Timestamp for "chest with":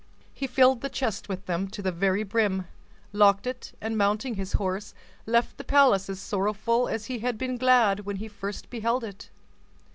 0.89-1.45